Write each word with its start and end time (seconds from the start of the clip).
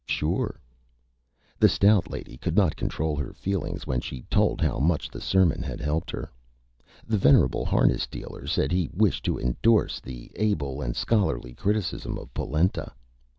Sure! 0.07 0.59
The 1.59 1.69
Stout 1.69 2.09
Lady 2.09 2.35
could 2.35 2.55
not 2.55 2.75
control 2.75 3.15
her 3.17 3.33
Feelings 3.33 3.85
when 3.85 4.01
she 4.01 4.23
told 4.31 4.59
how 4.59 4.79
much 4.79 5.11
the 5.11 5.21
Sermon 5.21 5.61
had 5.61 5.79
helped 5.79 6.09
her. 6.09 6.31
The 7.05 7.19
venerable 7.19 7.65
Harness 7.65 8.07
Dealer 8.07 8.47
said 8.47 8.71
he 8.71 8.89
wished 8.93 9.23
to 9.25 9.37
indorse 9.37 9.99
the 9.99 10.31
Able 10.37 10.81
and 10.81 10.95
Scholarly 10.95 11.53
Criticism 11.53 12.17
of 12.17 12.33
Polenta. 12.33 12.91